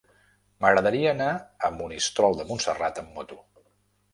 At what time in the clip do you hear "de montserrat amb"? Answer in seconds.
2.41-3.13